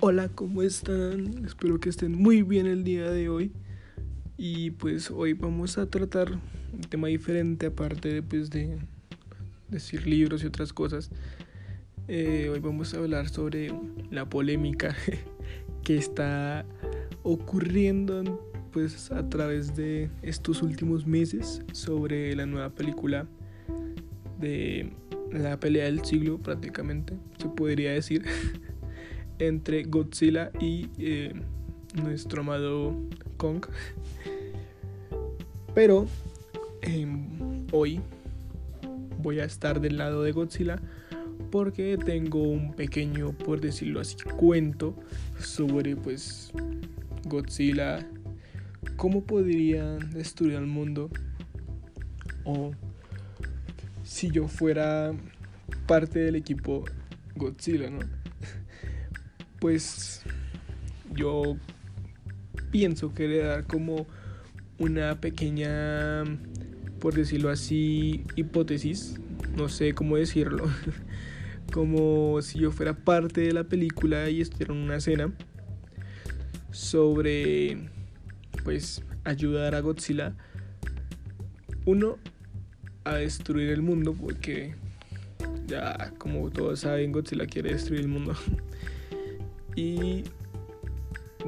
Hola, 0.00 0.28
¿cómo 0.28 0.62
están? 0.62 1.44
Espero 1.44 1.80
que 1.80 1.88
estén 1.88 2.12
muy 2.12 2.42
bien 2.42 2.66
el 2.66 2.84
día 2.84 3.10
de 3.10 3.28
hoy. 3.28 3.50
Y 4.36 4.70
pues 4.70 5.10
hoy 5.10 5.32
vamos 5.32 5.76
a 5.76 5.90
tratar 5.90 6.38
un 6.72 6.80
tema 6.88 7.08
diferente 7.08 7.66
aparte 7.66 8.12
de, 8.12 8.22
pues, 8.22 8.48
de 8.48 8.78
decir 9.68 10.06
libros 10.06 10.44
y 10.44 10.46
otras 10.46 10.72
cosas. 10.72 11.10
Eh, 12.06 12.48
hoy 12.48 12.60
vamos 12.60 12.94
a 12.94 12.98
hablar 12.98 13.28
sobre 13.28 13.74
la 14.12 14.28
polémica 14.28 14.94
que 15.82 15.96
está 15.96 16.64
ocurriendo 17.24 18.52
pues 18.70 19.10
a 19.10 19.28
través 19.28 19.74
de 19.74 20.10
estos 20.22 20.62
últimos 20.62 21.08
meses 21.08 21.62
sobre 21.72 22.36
la 22.36 22.46
nueva 22.46 22.70
película 22.70 23.26
de 24.38 24.92
la 25.32 25.58
pelea 25.58 25.86
del 25.86 26.04
siglo 26.04 26.38
prácticamente 26.38 27.14
se 27.38 27.48
podría 27.48 27.92
decir 27.92 28.24
entre 29.38 29.84
Godzilla 29.84 30.50
y 30.60 30.88
eh, 30.98 31.32
nuestro 32.02 32.42
amado 32.42 32.94
Kong. 33.36 33.64
Pero 35.74 36.06
em, 36.82 37.66
hoy 37.72 38.00
voy 39.18 39.40
a 39.40 39.44
estar 39.44 39.80
del 39.80 39.98
lado 39.98 40.22
de 40.22 40.32
Godzilla 40.32 40.80
porque 41.50 41.96
tengo 41.96 42.42
un 42.42 42.74
pequeño 42.74 43.32
por 43.32 43.60
decirlo 43.60 44.00
así 44.00 44.16
cuento 44.36 44.94
sobre 45.38 45.96
pues 45.96 46.52
Godzilla. 47.24 48.06
Cómo 48.96 49.22
podría 49.22 49.84
destruir 50.12 50.56
al 50.56 50.66
mundo 50.66 51.10
o 52.44 52.72
si 54.02 54.30
yo 54.30 54.48
fuera 54.48 55.12
parte 55.86 56.18
del 56.18 56.36
equipo 56.36 56.84
Godzilla, 57.36 57.90
¿no? 57.90 58.17
Pues 59.60 60.22
yo 61.14 61.56
pienso 62.70 63.14
que 63.14 63.28
le 63.28 63.38
dar 63.38 63.66
como 63.66 64.06
una 64.78 65.20
pequeña, 65.20 66.24
por 67.00 67.14
decirlo 67.14 67.50
así, 67.50 68.24
hipótesis, 68.36 69.20
no 69.56 69.68
sé 69.68 69.94
cómo 69.94 70.16
decirlo, 70.16 70.68
como 71.72 72.40
si 72.42 72.60
yo 72.60 72.70
fuera 72.70 72.94
parte 72.94 73.40
de 73.40 73.52
la 73.52 73.64
película 73.64 74.30
y 74.30 74.40
estuviera 74.40 74.74
en 74.74 74.80
una 74.80 74.96
escena 74.96 75.32
sobre 76.70 77.90
pues 78.64 79.02
ayudar 79.24 79.74
a 79.74 79.80
Godzilla 79.80 80.34
uno 81.86 82.18
a 83.04 83.14
destruir 83.14 83.70
el 83.70 83.82
mundo 83.82 84.14
porque 84.14 84.74
ya 85.66 86.12
como 86.18 86.50
todos 86.50 86.80
saben 86.80 87.12
Godzilla 87.12 87.46
quiere 87.46 87.72
destruir 87.72 88.02
el 88.02 88.08
mundo 88.08 88.34
y 89.78 90.24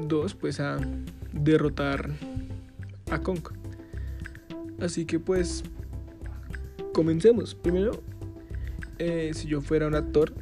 dos 0.07 0.33
pues 0.35 0.61
a 0.61 0.77
derrotar 1.33 2.09
a 3.09 3.19
Kong. 3.19 3.41
Así 4.79 5.05
que 5.05 5.19
pues 5.19 5.63
comencemos. 6.93 7.55
Primero 7.55 8.01
eh, 8.99 9.31
si 9.33 9.49
yo 9.49 9.59
fuera 9.59 9.87
un 9.87 9.95
actor 9.95 10.33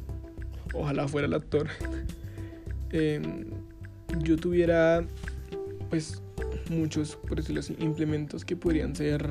ojalá 0.72 1.08
fuera 1.08 1.26
el 1.26 1.34
actor 1.34 1.66
eh, 2.90 3.20
yo 4.20 4.36
tuviera 4.36 5.04
pues 5.88 6.22
muchos, 6.68 7.16
por 7.16 7.38
decirlo 7.38 7.58
así, 7.58 7.74
implementos 7.80 8.44
que 8.44 8.54
podrían 8.54 8.94
ser 8.94 9.28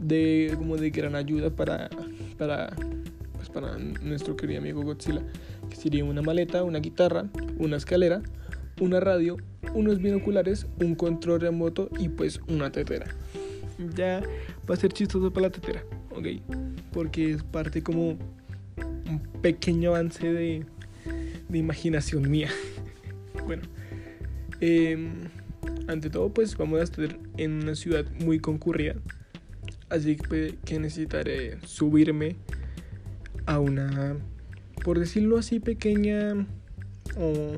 de 0.00 0.54
como 0.56 0.78
de 0.78 0.88
gran 0.88 1.14
ayuda 1.14 1.50
para, 1.50 1.90
para, 2.38 2.74
pues 3.34 3.50
para 3.50 3.76
nuestro 3.78 4.34
querido 4.34 4.60
amigo 4.60 4.82
Godzilla, 4.82 5.22
que 5.68 5.76
sería 5.76 6.04
una 6.04 6.22
maleta, 6.22 6.64
una 6.64 6.78
guitarra, 6.78 7.26
una 7.58 7.76
escalera, 7.76 8.22
una 8.80 9.00
radio, 9.00 9.36
unos 9.74 9.98
binoculares, 9.98 10.66
un 10.80 10.94
control 10.94 11.40
remoto 11.40 11.88
y 11.98 12.08
pues 12.08 12.40
una 12.48 12.70
tetera. 12.70 13.06
Ya 13.96 14.22
va 14.68 14.74
a 14.74 14.76
ser 14.76 14.92
chistoso 14.92 15.32
para 15.32 15.48
la 15.48 15.52
tetera, 15.52 15.84
ok, 16.10 16.26
porque 16.92 17.32
es 17.32 17.42
parte 17.42 17.82
como 17.82 18.10
un 18.10 19.20
pequeño 19.42 19.90
avance 19.90 20.32
de, 20.32 20.64
imaginación 21.52 22.30
mía. 22.30 22.50
bueno, 23.46 23.62
eh, 24.60 24.96
ante 25.88 26.10
todo, 26.10 26.32
pues 26.32 26.56
vamos 26.56 26.80
a 26.80 26.84
estar 26.84 27.18
en 27.36 27.62
una 27.62 27.74
ciudad 27.74 28.04
muy 28.20 28.38
concurrida. 28.38 28.94
Así 29.90 30.16
que 30.16 30.78
necesitaré 30.78 31.58
subirme 31.64 32.36
a 33.46 33.58
una, 33.58 34.16
por 34.84 34.98
decirlo 34.98 35.38
así, 35.38 35.60
pequeña 35.60 36.46
o 37.16 37.56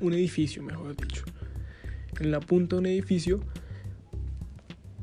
un 0.00 0.12
edificio, 0.14 0.62
mejor 0.62 0.96
dicho. 0.96 1.24
En 2.18 2.30
la 2.30 2.40
punta 2.40 2.76
de 2.76 2.80
un 2.80 2.86
edificio 2.86 3.40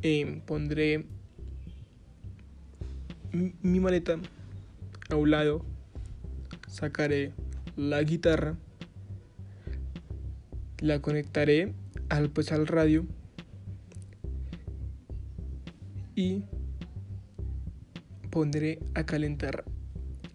eh, 0.01 0.41
pondré 0.47 1.05
mi 3.31 3.79
maleta 3.79 4.17
a 5.09 5.15
un 5.15 5.29
lado, 5.29 5.63
sacaré 6.67 7.31
la 7.77 8.01
guitarra, 8.01 8.57
la 10.79 10.99
conectaré 10.99 11.75
al 12.09 12.31
pues 12.31 12.51
al 12.51 12.65
radio 12.65 13.05
y 16.15 16.43
pondré 18.31 18.79
a 18.95 19.05
calentar 19.05 19.63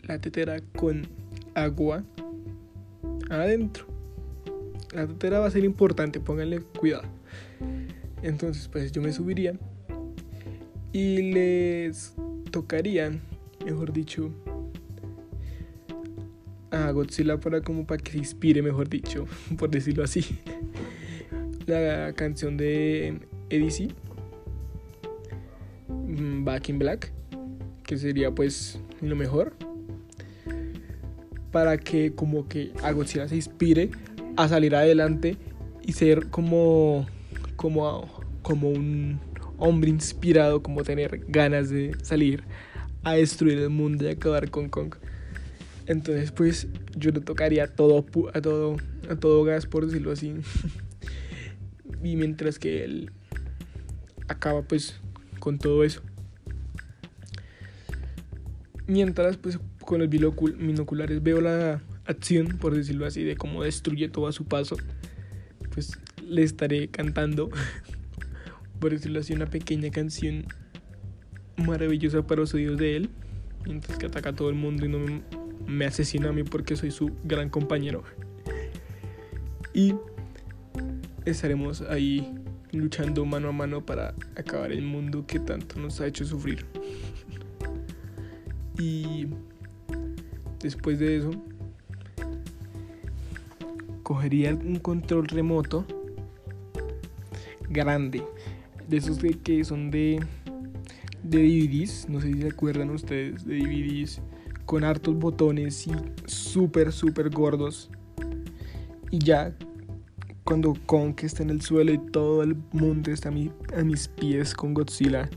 la 0.07 0.21
tetera 0.21 0.61
con 0.77 1.07
agua 1.55 2.05
adentro. 3.29 3.87
La 4.93 5.07
tetera 5.07 5.39
va 5.39 5.47
a 5.47 5.51
ser 5.51 5.65
importante, 5.65 6.21
pónganle 6.21 6.61
cuidado. 6.61 7.05
Entonces, 8.23 8.69
pues 8.69 8.93
yo 8.93 9.01
me 9.03 9.13
subiría 9.13 9.55
y 10.93 11.33
les 11.33 12.15
tocaría, 12.51 13.13
mejor 13.65 13.93
dicho, 13.93 14.31
a 16.71 16.91
Godzilla 16.91 17.39
para 17.39 17.63
como 17.63 17.87
para 17.87 18.03
que 18.03 18.13
se 18.13 18.19
inspire, 18.19 18.63
mejor 18.63 18.89
dicho, 18.89 19.27
por 19.59 19.71
decirlo 19.71 20.05
así 20.05 20.41
la 21.71 22.13
canción 22.15 22.57
de 22.57 23.21
EDC, 23.49 23.93
mm, 25.89 26.45
Back 26.45 26.69
in 26.69 26.79
Black, 26.79 27.13
que 27.85 27.97
sería 27.97 28.35
pues 28.35 28.79
lo 29.01 29.17
mejor, 29.17 29.55
para 31.51 31.79
que 31.79 32.13
como 32.15 32.49
que 32.49 32.73
a 32.83 32.95
se 33.07 33.37
inspire 33.37 33.91
a 34.37 34.49
salir 34.49 34.75
adelante 34.75 35.37
y 35.83 35.93
ser 35.93 36.29
como, 36.29 37.07
como, 37.57 38.09
como 38.43 38.71
un 38.71 39.21
hombre 39.59 39.91
inspirado, 39.91 40.63
como 40.63 40.83
tener 40.83 41.25
ganas 41.29 41.69
de 41.71 41.97
salir 42.03 42.45
a 43.03 43.15
destruir 43.15 43.59
el 43.59 43.71
mundo 43.71 44.05
y 44.05 44.09
acabar 44.09 44.51
con 44.51 44.69
Kong. 44.69 44.95
Entonces, 45.87 46.31
pues 46.31 46.69
yo 46.97 47.11
le 47.11 47.21
tocaría 47.21 47.67
todo 47.67 48.05
a 48.33 48.41
todo 48.41 48.77
a 49.09 49.17
todo 49.17 49.45
gas 49.45 49.67
por 49.67 49.87
decirlo 49.87 50.13
así. 50.13 50.35
y 52.05 52.17
mientras 52.17 52.59
que 52.59 52.85
él 52.85 53.11
acaba 54.29 54.63
pues 54.63 55.01
con 55.39 55.59
todo 55.59 55.85
eso. 55.85 56.03
Mientras 58.87 59.37
pues 59.37 59.59
con 59.91 59.99
los 59.99 60.09
binoculares 60.09 61.21
veo 61.21 61.41
la 61.41 61.83
acción, 62.07 62.59
por 62.61 62.77
decirlo 62.77 63.07
así, 63.07 63.25
de 63.25 63.35
cómo 63.35 63.65
destruye 63.65 64.09
todo 64.09 64.29
a 64.29 64.33
su 64.33 64.45
paso, 64.45 64.77
pues 65.75 65.99
le 66.25 66.45
estaré 66.45 66.87
cantando, 66.87 67.51
por 68.79 68.93
decirlo 68.93 69.19
así, 69.19 69.33
una 69.33 69.47
pequeña 69.47 69.91
canción 69.91 70.45
maravillosa 71.57 72.25
para 72.25 72.43
los 72.43 72.55
oídos 72.55 72.79
de 72.79 72.99
él, 72.99 73.11
mientras 73.65 73.99
que 73.99 74.07
ataca 74.07 74.29
a 74.29 74.33
todo 74.33 74.49
el 74.49 74.55
mundo 74.55 74.87
y 74.87 74.89
no 74.91 75.01
me, 75.01 75.23
me 75.67 75.87
asesina 75.87 76.29
a 76.29 76.33
mí 76.33 76.45
porque 76.45 76.77
soy 76.77 76.93
su 76.93 77.11
gran 77.25 77.51
compañero. 77.51 78.05
Y 79.75 79.97
estaremos 81.25 81.81
ahí 81.81 82.33
luchando 82.71 83.25
mano 83.25 83.49
a 83.49 83.53
mano 83.53 83.85
para 83.85 84.15
acabar 84.37 84.71
el 84.71 84.83
mundo 84.83 85.27
que 85.27 85.41
tanto 85.41 85.81
nos 85.81 86.01
ha 86.01 86.07
hecho 86.07 86.25
sufrir. 86.25 86.65
Y 88.79 89.27
después 90.63 90.99
de 90.99 91.19
eso, 91.19 91.31
cogería 94.03 94.55
un 94.55 94.77
control 94.77 95.27
remoto 95.29 95.85
grande, 97.69 98.23
de 98.89 98.97
esos 98.97 99.19
que 99.45 99.65
son 99.65 99.91
de, 99.91 100.21
de 101.23 101.39
DVDs, 101.39 102.09
no 102.09 102.21
sé 102.21 102.33
si 102.33 102.43
se 102.43 102.49
acuerdan 102.49 102.91
ustedes, 102.91 103.45
de 103.45 103.59
DVDs 103.59 104.21
con 104.67 104.85
hartos 104.85 105.17
botones 105.19 105.87
y 105.89 105.93
súper, 106.27 106.93
súper 106.93 107.31
gordos. 107.31 107.91
Y 109.11 109.19
ya 109.19 109.53
cuando 110.45 110.77
Kong 110.87 111.15
está 111.23 111.43
en 111.43 111.51
el 111.51 111.61
suelo 111.61 111.93
y 111.93 111.99
todo 111.99 112.43
el 112.43 112.57
mundo 112.73 113.11
está 113.11 113.31
a, 113.31 113.83
mis 113.85 114.09
pies 114.09 114.55
con 114.55 114.75
Godzilla, 114.75 115.29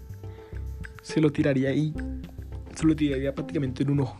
se 1.01 1.19
lo 1.19 1.31
tiraría 1.31 1.69
ahí, 1.69 1.93
se 2.75 2.85
lo 2.85 2.95
tiraría 2.95 3.33
prácticamente 3.33 3.83
en 3.83 3.91
un 3.91 4.01
ojo. 4.01 4.17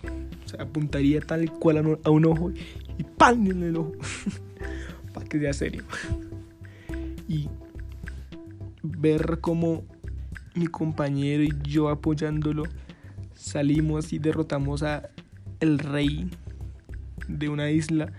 Apuntaría 0.59 1.21
tal 1.21 1.51
cual 1.51 2.00
a 2.03 2.09
un, 2.09 2.25
ojo 2.25 2.51
y 2.97 3.03
¡pam! 3.03 3.45
en 3.47 3.63
el 3.63 3.77
ojo. 3.77 3.94
Para 5.13 5.27
que 5.27 5.39
sea 5.39 5.53
serio. 5.53 5.83
Y 7.27 7.50
ver 8.81 9.39
cómo 9.41 9.83
mi 10.55 10.67
compañero 10.67 11.44
y 11.44 11.53
yo 11.63 11.89
apoyándolo 11.89 12.63
salimos 13.33 14.13
y 14.13 14.19
derrotamos 14.19 14.83
a 14.83 15.09
el 15.59 15.79
rey 15.79 16.29
de 17.27 17.49
una 17.49 17.71
isla 17.71 18.11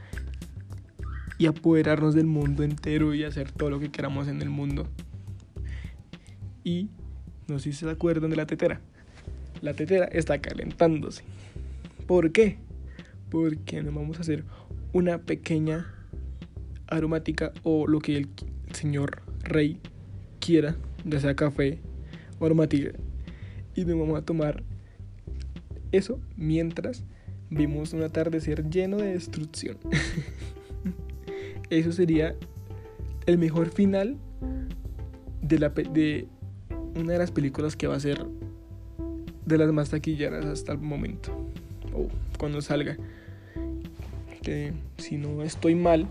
y 1.38 1.46
apoderarnos 1.46 2.14
del 2.14 2.26
mundo 2.26 2.62
entero 2.62 3.14
y 3.14 3.24
hacer 3.24 3.50
todo 3.50 3.70
lo 3.70 3.80
que 3.80 3.90
queramos 3.90 4.28
en 4.28 4.40
el 4.40 4.50
mundo. 4.50 4.86
Y 6.62 6.88
no 7.48 7.58
sé 7.58 7.72
si 7.72 7.78
se 7.78 7.90
acuerdan 7.90 8.30
de 8.30 8.36
la 8.36 8.46
tetera. 8.46 8.80
La 9.60 9.74
tetera 9.74 10.06
está 10.06 10.40
calentándose. 10.40 11.24
¿Por 12.06 12.32
qué? 12.32 12.58
Porque 13.30 13.82
nos 13.82 13.94
vamos 13.94 14.18
a 14.18 14.20
hacer 14.20 14.44
una 14.92 15.18
pequeña 15.18 15.86
aromática 16.86 17.52
o 17.62 17.86
lo 17.86 18.00
que 18.00 18.16
el 18.16 18.28
señor 18.72 19.22
rey 19.42 19.80
quiera, 20.38 20.76
ya 21.04 21.20
sea 21.20 21.34
café 21.34 21.80
o 22.38 22.46
aromática. 22.46 22.90
Y 23.74 23.84
nos 23.84 23.98
vamos 23.98 24.18
a 24.18 24.24
tomar 24.24 24.62
eso 25.92 26.20
mientras 26.36 27.04
vimos 27.50 27.92
un 27.92 28.02
atardecer 28.02 28.68
lleno 28.68 28.98
de 28.98 29.14
destrucción. 29.14 29.78
eso 31.70 31.92
sería 31.92 32.36
el 33.26 33.38
mejor 33.38 33.70
final 33.70 34.18
de, 35.40 35.56
de 35.92 36.28
una 36.94 37.12
de 37.12 37.18
las 37.18 37.30
películas 37.30 37.76
que 37.76 37.86
va 37.86 37.96
a 37.96 38.00
ser 38.00 38.26
de 39.46 39.58
las 39.58 39.72
más 39.72 39.90
taquilleras 39.90 40.44
hasta 40.44 40.72
el 40.72 40.78
momento. 40.78 41.53
O 41.94 42.08
cuando 42.38 42.60
salga. 42.60 42.96
Que 44.42 44.72
si 44.98 45.16
no 45.16 45.42
estoy 45.42 45.74
mal, 45.74 46.06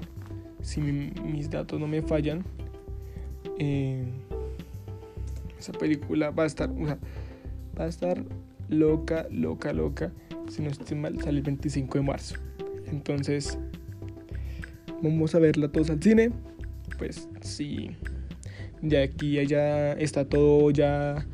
si 0.61 0.81
mis 0.81 1.49
datos 1.49 1.79
no 1.79 1.87
me 1.87 2.01
fallan, 2.01 2.43
eh, 3.59 4.03
esa 5.59 5.71
película 5.73 6.31
va 6.31 6.43
a 6.43 6.47
estar, 6.47 6.69
va 6.69 6.97
a 7.83 7.87
estar 7.87 8.23
loca, 8.69 9.27
loca, 9.29 9.73
loca. 9.73 10.11
Si 10.49 10.61
no 10.61 10.69
estoy 10.69 10.97
mal, 10.97 11.21
sale 11.21 11.37
el 11.37 11.43
25 11.43 11.97
de 11.99 12.03
marzo. 12.03 12.35
Entonces, 12.87 13.57
vamos 15.01 15.35
a 15.35 15.39
verla 15.39 15.67
todos 15.71 15.89
al 15.89 16.01
cine. 16.01 16.31
Pues 16.97 17.27
sí, 17.41 17.91
de 18.81 19.01
aquí 19.01 19.45
ya 19.45 19.93
está 19.93 20.25
todo 20.25 20.69
ya 20.71 21.25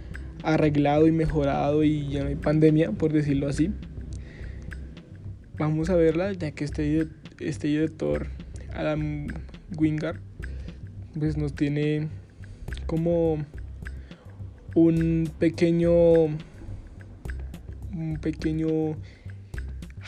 arreglado 0.44 1.08
y 1.08 1.12
mejorado 1.12 1.84
y 1.84 2.08
ya 2.10 2.24
no 2.24 2.30
hay 2.30 2.36
pandemia, 2.36 2.92
por 2.92 3.12
decirlo 3.12 3.48
así. 3.48 3.72
Vamos 5.60 5.90
a 5.90 5.96
verla, 5.96 6.32
ya 6.34 6.52
que 6.52 6.64
este, 6.64 7.08
este 7.40 7.68
director, 7.68 8.28
Adam 8.74 9.28
Wingard, 9.78 10.20
pues 11.18 11.38
nos 11.38 11.54
tiene 11.54 12.08
como 12.88 13.46
un 14.74 15.30
pequeño 15.38 16.26
un 17.92 18.18
pequeño 18.22 18.96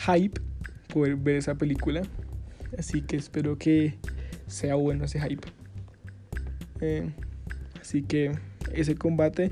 hype 0.06 0.40
por 0.92 1.16
ver 1.16 1.36
esa 1.36 1.56
película 1.56 2.02
así 2.78 3.02
que 3.02 3.16
espero 3.16 3.58
que 3.58 3.98
sea 4.46 4.76
bueno 4.76 5.04
ese 5.04 5.20
hype 5.20 5.48
eh, 6.80 7.12
Así 7.80 8.02
que 8.02 8.32
ese 8.72 8.94
combate 8.94 9.50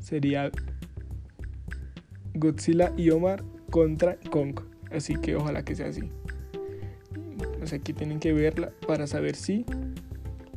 sería 0.00 0.50
Godzilla 2.34 2.92
y 2.96 3.10
Omar 3.10 3.44
contra 3.70 4.16
Kong. 4.30 4.60
Así 4.96 5.14
que 5.16 5.36
ojalá 5.36 5.62
que 5.62 5.74
sea 5.74 5.88
así. 5.88 6.10
O 7.62 7.66
sea, 7.66 7.78
aquí 7.78 7.92
tienen 7.92 8.18
que 8.18 8.32
verla 8.32 8.72
para 8.86 9.06
saber 9.06 9.36
si 9.36 9.66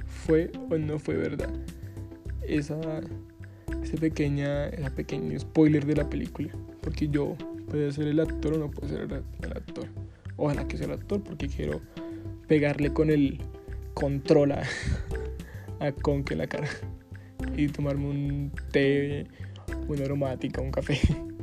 fue 0.06 0.50
o 0.70 0.78
no 0.78 0.98
fue 0.98 1.18
verdad. 1.18 1.50
Esa, 2.48 2.80
ese 3.84 3.98
pequeña, 3.98 4.68
ese 4.68 4.92
pequeño 4.92 5.38
spoiler 5.38 5.86
de 5.86 5.96
la 5.96 6.10
película. 6.10 6.50
Porque 6.82 7.10
yo 7.10 7.36
puedo 7.70 7.92
ser 7.92 8.08
el 8.08 8.22
actor 8.22 8.54
o 8.54 8.58
no 8.58 8.72
puedo 8.72 8.88
ser 8.88 9.02
el 9.02 9.52
actor. 9.52 9.88
Ojalá 10.38 10.66
que 10.68 10.78
sea 10.78 10.86
el 10.86 10.94
actor 10.94 11.22
porque 11.22 11.50
quiero 11.50 11.82
pegarle 12.48 12.94
con 12.94 13.10
el 13.10 13.42
control 13.94 14.54
a, 14.54 14.64
a 15.82 15.92
Conk 15.92 16.32
en 16.32 16.38
la 16.38 16.48
cara 16.48 16.70
y 17.58 17.68
tomarme 17.68 18.08
un 18.08 18.52
té, 18.72 19.28
una 19.90 20.06
aromática, 20.06 20.62
un 20.62 20.72
café 20.72 20.98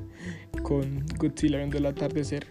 con 0.62 1.04
Godzilla 1.19 1.58
viendo 1.58 1.76
el 1.76 1.84
atardecer. 1.84 2.46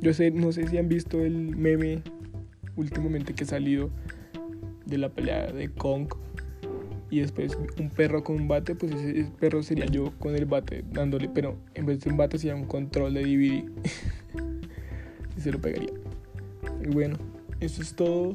Yo 0.00 0.14
sé, 0.14 0.30
no 0.30 0.52
sé 0.52 0.66
si 0.68 0.78
han 0.78 0.88
visto 0.88 1.24
el 1.24 1.56
meme 1.56 2.02
últimamente 2.76 3.34
que 3.34 3.44
ha 3.44 3.46
salido 3.46 3.90
de 4.86 4.98
la 4.98 5.08
pelea 5.08 5.52
de 5.52 5.68
Kong 5.70 6.08
y 7.10 7.20
después 7.20 7.56
un 7.78 7.90
perro 7.90 8.22
con 8.22 8.36
un 8.36 8.48
bate, 8.48 8.74
pues 8.74 8.92
ese, 8.92 9.30
perro 9.40 9.62
sería 9.62 9.86
yo 9.86 10.12
con 10.18 10.36
el 10.36 10.44
bate 10.44 10.84
dándole, 10.92 11.28
pero 11.28 11.56
en 11.74 11.86
vez 11.86 12.00
de 12.00 12.10
un 12.10 12.16
bate 12.16 12.38
sería 12.38 12.54
un 12.54 12.66
control 12.66 13.14
de 13.14 13.22
DVD 13.22 13.64
y 15.36 15.40
se 15.40 15.50
lo 15.50 15.60
pegaría. 15.60 15.92
Y 16.82 16.88
bueno, 16.88 17.16
eso 17.60 17.82
es 17.82 17.94
todo 17.94 18.34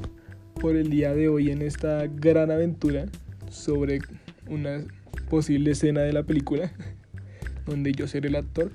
por 0.59 0.75
el 0.75 0.89
día 0.89 1.13
de 1.13 1.29
hoy 1.29 1.51
en 1.51 1.61
esta 1.61 2.07
gran 2.07 2.51
aventura 2.51 3.05
sobre 3.49 3.99
una 4.49 4.83
posible 5.29 5.71
escena 5.71 6.01
de 6.01 6.13
la 6.13 6.23
película 6.23 6.71
donde 7.65 7.91
yo 7.91 8.07
seré 8.07 8.29
el 8.29 8.35
actor. 8.35 8.71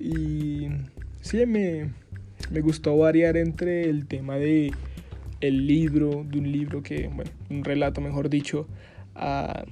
Y 0.00 0.68
sí, 1.24 1.46
me, 1.46 1.90
me 2.50 2.60
gustó 2.60 2.96
variar 2.98 3.36
entre 3.36 3.88
el 3.88 4.06
tema 4.06 4.36
de 4.36 4.72
el 5.40 5.66
libro, 5.66 6.24
de 6.28 6.38
un 6.38 6.52
libro 6.52 6.82
que, 6.82 7.08
bueno, 7.08 7.30
un 7.50 7.64
relato 7.64 8.00
mejor 8.00 8.28
dicho, 8.28 8.68
a 9.14 9.64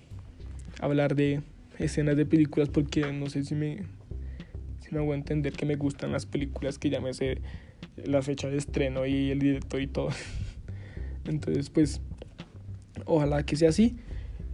hablar 0.81 1.14
de 1.14 1.43
escenas 1.78 2.16
de 2.16 2.26
películas 2.26 2.69
porque 2.69 3.12
no 3.12 3.28
sé 3.28 3.44
si 3.44 3.54
me, 3.54 3.82
si 4.81 4.94
me 4.94 5.00
hago 5.00 5.14
entender 5.14 5.52
que 5.52 5.66
me 5.66 5.76
gustan 5.76 6.10
las 6.12 6.26
películas 6.26 6.78
que 6.78 6.90
ya 6.90 7.00
me 7.00 7.12
sé 7.12 7.38
la 8.02 8.22
fecha 8.22 8.49
de 8.49 8.56
estreno 8.56 9.06
y 9.06 9.31
el 9.31 9.38
director 9.38 9.81
y 9.81 9.87
todo. 9.87 10.08
Entonces, 11.26 11.69
pues, 11.69 12.00
ojalá 13.04 13.44
que 13.44 13.56
sea 13.56 13.69
así. 13.69 13.96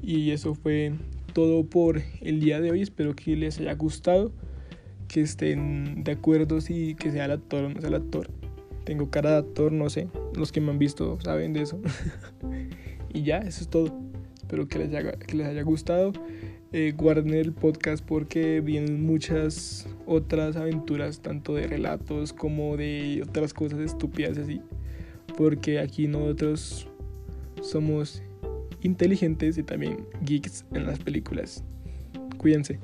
Y 0.03 0.31
eso 0.31 0.55
fue 0.55 0.95
todo 1.33 1.65
por 1.65 2.03
el 2.21 2.41
día 2.41 2.61
de 2.61 2.73
hoy. 2.73 2.83
Espero 2.83 3.15
que 3.15 3.37
les 3.37 3.61
haya 3.61 3.75
gustado. 3.75 4.33
Que 5.09 5.23
estén 5.23 6.05
de 6.05 6.13
acuerdo 6.13 6.61
si 6.61 6.95
que 6.95 7.11
sea 7.11 7.25
el 7.25 7.33
actor 7.33 7.65
o 7.65 7.69
no 7.71 7.81
sea 7.81 7.89
el 7.89 7.97
actor. 7.97 8.31
Tengo 8.85 9.11
cara 9.11 9.33
de 9.33 9.37
actor, 9.39 9.73
no 9.73 9.91
sé. 9.91 10.09
Los 10.35 10.53
que 10.53 10.61
me 10.61 10.71
han 10.71 10.79
visto 10.79 11.19
saben 11.21 11.53
de 11.53 11.63
eso. 11.63 11.81
y 13.13 13.23
ya, 13.23 13.39
eso 13.39 13.63
es 13.63 13.69
todo. 13.69 13.99
Espero 14.37 14.69
que 14.69 14.79
les 14.79 14.95
haya, 14.95 15.13
que 15.13 15.37
les 15.37 15.47
haya 15.47 15.63
gustado. 15.63 16.13
Eh, 16.73 16.93
guarden 16.97 17.33
el 17.33 17.53
podcast 17.53 18.05
porque 18.05 18.61
vienen 18.61 19.05
muchas 19.05 19.89
otras 20.07 20.57
aventuras, 20.57 21.21
tanto 21.21 21.55
de 21.55 21.67
relatos 21.67 22.33
como 22.33 22.77
de 22.77 23.25
otras 23.27 23.55
cosas 23.55 23.81
estúpidas 23.81 24.37
así 24.37 24.61
porque 25.39 25.79
aquí 25.79 26.09
nosotros 26.09 26.89
somos 27.63 28.25
inteligentes 28.83 29.57
y 29.57 29.63
también 29.63 30.05
geeks 30.23 30.65
en 30.73 30.85
las 30.85 30.99
películas. 30.99 31.63
Cuídense. 32.39 32.81